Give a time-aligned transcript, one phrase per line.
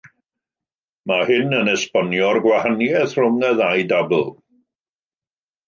[1.11, 4.27] Mae hyn yn esbonio'r gwahaniaeth rhwng y ddau dabl.